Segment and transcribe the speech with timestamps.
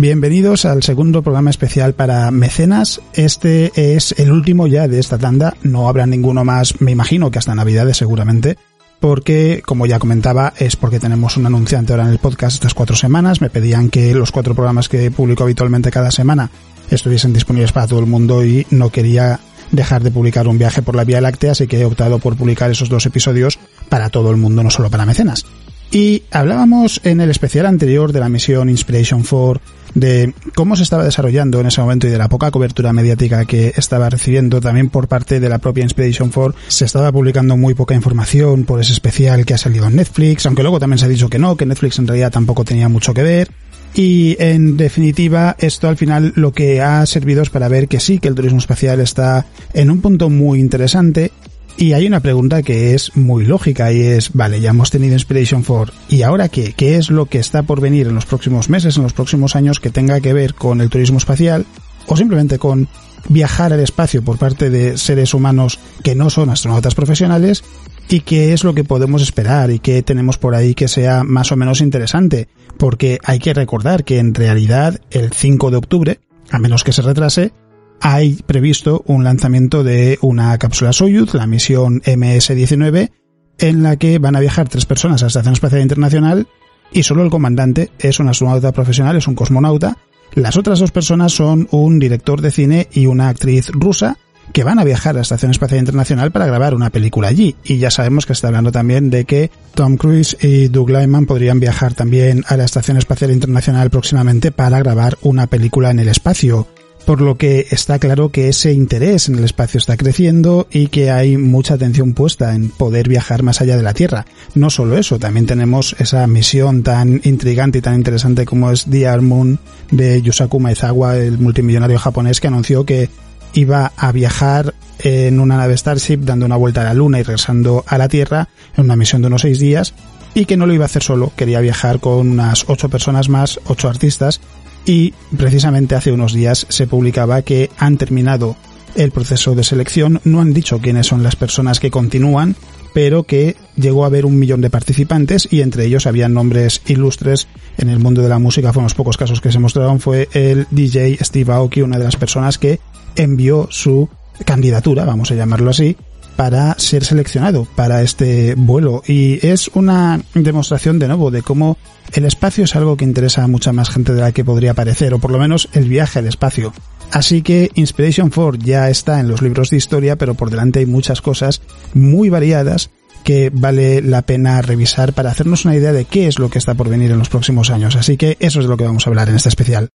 [0.00, 3.00] Bienvenidos al segundo programa especial para mecenas.
[3.14, 5.56] Este es el último ya de esta tanda.
[5.64, 8.56] No habrá ninguno más, me imagino que hasta Navidades seguramente.
[9.00, 12.94] Porque, como ya comentaba, es porque tenemos un anunciante ahora en el podcast estas cuatro
[12.94, 13.40] semanas.
[13.40, 16.48] Me pedían que los cuatro programas que publico habitualmente cada semana
[16.92, 19.40] estuviesen disponibles para todo el mundo y no quería
[19.72, 22.70] dejar de publicar un viaje por la Vía Láctea, así que he optado por publicar
[22.70, 23.58] esos dos episodios
[23.88, 25.44] para todo el mundo, no solo para mecenas.
[25.90, 31.04] Y hablábamos en el especial anterior de la misión Inspiration 4 de cómo se estaba
[31.04, 35.08] desarrollando en ese momento y de la poca cobertura mediática que estaba recibiendo también por
[35.08, 36.54] parte de la propia Inspiration 4.
[36.68, 40.62] Se estaba publicando muy poca información por ese especial que ha salido en Netflix, aunque
[40.62, 43.22] luego también se ha dicho que no, que Netflix en realidad tampoco tenía mucho que
[43.22, 43.50] ver.
[43.94, 48.18] Y en definitiva, esto al final lo que ha servido es para ver que sí,
[48.18, 51.32] que el turismo espacial está en un punto muy interesante
[51.78, 55.62] y hay una pregunta que es muy lógica y es, vale, ya hemos tenido Inspiration
[55.62, 56.72] 4, ¿y ahora qué?
[56.72, 59.78] ¿Qué es lo que está por venir en los próximos meses, en los próximos años
[59.78, 61.66] que tenga que ver con el turismo espacial
[62.08, 62.88] o simplemente con
[63.28, 67.62] viajar al espacio por parte de seres humanos que no son astronautas profesionales
[68.08, 71.52] y qué es lo que podemos esperar y qué tenemos por ahí que sea más
[71.52, 76.58] o menos interesante, porque hay que recordar que en realidad el 5 de octubre, a
[76.58, 77.52] menos que se retrase,
[78.00, 83.10] hay previsto un lanzamiento de una cápsula Soyuz, la misión MS-19,
[83.58, 86.46] en la que van a viajar tres personas a la Estación Espacial Internacional
[86.92, 89.96] y solo el comandante es un astronauta profesional, es un cosmonauta.
[90.34, 94.16] Las otras dos personas son un director de cine y una actriz rusa
[94.52, 97.56] que van a viajar a la Estación Espacial Internacional para grabar una película allí.
[97.64, 101.60] Y ya sabemos que está hablando también de que Tom Cruise y Doug Lyman podrían
[101.60, 106.66] viajar también a la Estación Espacial Internacional próximamente para grabar una película en el espacio
[107.08, 111.10] por lo que está claro que ese interés en el espacio está creciendo y que
[111.10, 114.26] hay mucha atención puesta en poder viajar más allá de la Tierra.
[114.54, 119.22] No solo eso, también tenemos esa misión tan intrigante y tan interesante como es The
[119.22, 119.58] Moon
[119.90, 123.08] de Yusaku Maezawa, el multimillonario japonés que anunció que
[123.54, 127.84] iba a viajar en una nave Starship dando una vuelta a la Luna y regresando
[127.86, 129.94] a la Tierra en una misión de unos seis días
[130.34, 133.58] y que no lo iba a hacer solo, quería viajar con unas ocho personas más,
[133.66, 134.40] ocho artistas
[134.88, 138.56] y precisamente hace unos días se publicaba que han terminado
[138.96, 142.56] el proceso de selección, no han dicho quiénes son las personas que continúan,
[142.94, 147.48] pero que llegó a haber un millón de participantes y entre ellos habían nombres ilustres.
[147.76, 150.66] En el mundo de la música, fue unos pocos casos que se mostraron, fue el
[150.70, 152.80] DJ Steve Aoki, una de las personas que
[153.14, 154.08] envió su
[154.44, 155.96] candidatura, vamos a llamarlo así,
[156.38, 161.76] para ser seleccionado para este vuelo y es una demostración de nuevo de cómo
[162.12, 165.12] el espacio es algo que interesa a mucha más gente de la que podría parecer
[165.14, 166.72] o por lo menos el viaje al espacio.
[167.10, 170.86] Así que Inspiration 4 ya está en los libros de historia, pero por delante hay
[170.86, 171.60] muchas cosas
[171.92, 172.90] muy variadas
[173.24, 176.74] que vale la pena revisar para hacernos una idea de qué es lo que está
[176.74, 177.96] por venir en los próximos años.
[177.96, 179.88] Así que eso es de lo que vamos a hablar en este especial.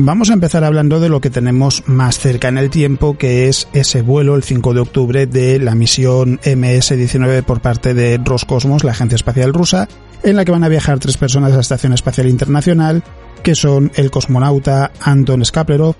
[0.00, 3.68] Vamos a empezar hablando de lo que tenemos más cerca en el tiempo, que es
[3.72, 8.92] ese vuelo el 5 de octubre de la misión MS-19 por parte de Roscosmos, la
[8.92, 9.88] agencia espacial rusa,
[10.24, 13.04] en la que van a viajar tres personas a la Estación Espacial Internacional,
[13.44, 15.94] que son el cosmonauta Anton Skaplerov,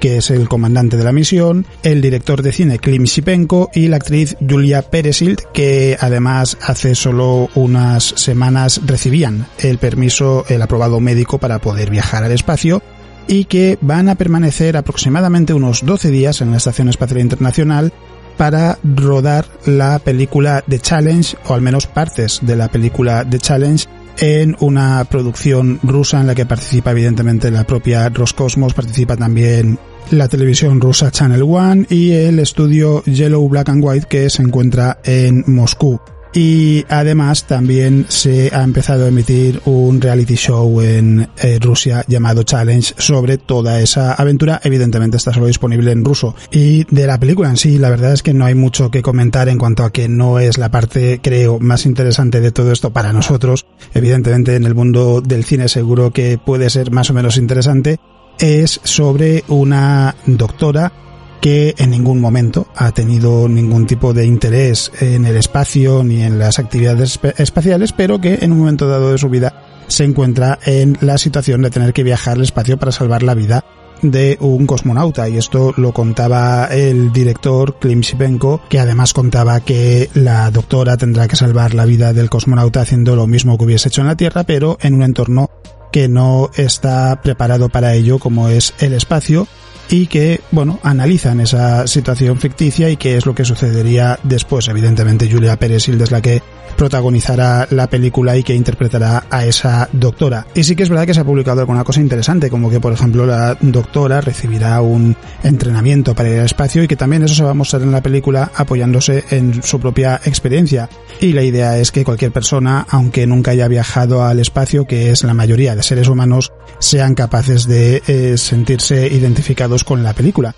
[0.00, 3.96] que es el comandante de la misión, el director de cine Klim Shipenko y la
[3.96, 11.38] actriz Julia Peresild, que además hace solo unas semanas recibían el permiso, el aprobado médico
[11.38, 12.82] para poder viajar al espacio
[13.28, 17.92] y que van a permanecer aproximadamente unos 12 días en la Estación Espacial Internacional
[18.36, 23.86] para rodar la película The Challenge, o al menos partes de la película The Challenge,
[24.18, 29.78] en una producción rusa en la que participa evidentemente la propia Roscosmos, participa también
[30.10, 34.98] la televisión rusa Channel One y el estudio Yellow Black and White que se encuentra
[35.04, 36.00] en Moscú
[36.36, 42.42] y además también se ha empezado a emitir un reality show en eh, Rusia llamado
[42.42, 44.60] Challenge sobre toda esa aventura.
[44.62, 46.34] Evidentemente está solo disponible en ruso.
[46.50, 49.48] Y de la película en sí, la verdad es que no hay mucho que comentar
[49.48, 53.14] en cuanto a que no es la parte, creo, más interesante de todo esto para
[53.14, 53.64] nosotros.
[53.94, 57.96] Evidentemente en el mundo del cine seguro que puede ser más o menos interesante,
[58.38, 60.92] es sobre una doctora
[61.40, 66.38] que en ningún momento ha tenido ningún tipo de interés en el espacio ni en
[66.38, 70.98] las actividades espaciales, pero que en un momento dado de su vida se encuentra en
[71.00, 73.64] la situación de tener que viajar al espacio para salvar la vida
[74.02, 75.28] de un cosmonauta.
[75.28, 81.28] Y esto lo contaba el director Klim Shipenko que además contaba que la doctora tendrá
[81.28, 84.44] que salvar la vida del cosmonauta haciendo lo mismo que hubiese hecho en la Tierra
[84.44, 85.50] pero en un entorno
[85.92, 89.46] que no está preparado para ello como es el espacio
[89.90, 94.68] y que, bueno, analizan esa situación ficticia y qué es lo que sucedería después.
[94.68, 96.42] Evidentemente, Julia Pérez es la que
[96.76, 100.46] protagonizará la película y que interpretará a esa doctora.
[100.54, 102.92] Y sí que es verdad que se ha publicado alguna cosa interesante, como que por
[102.92, 107.44] ejemplo la doctora recibirá un entrenamiento para ir al espacio y que también eso se
[107.44, 110.88] va a mostrar en la película apoyándose en su propia experiencia.
[111.20, 115.24] Y la idea es que cualquier persona, aunque nunca haya viajado al espacio, que es
[115.24, 120.54] la mayoría de seres humanos, sean capaces de eh, sentirse identificados con la película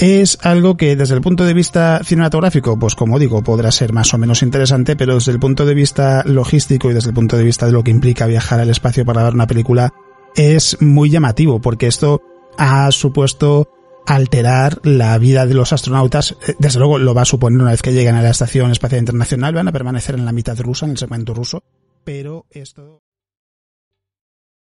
[0.00, 4.14] es algo que desde el punto de vista cinematográfico, pues como digo, podrá ser más
[4.14, 7.44] o menos interesante, pero desde el punto de vista logístico y desde el punto de
[7.44, 9.92] vista de lo que implica viajar al espacio para ver una película,
[10.34, 12.22] es muy llamativo, porque esto
[12.56, 13.68] ha supuesto
[14.06, 16.34] alterar la vida de los astronautas.
[16.48, 19.00] Eh, desde luego lo va a suponer una vez que lleguen a la Estación Espacial
[19.00, 21.62] Internacional, van a permanecer en la mitad rusa, en el segmento ruso,
[22.04, 23.02] pero esto...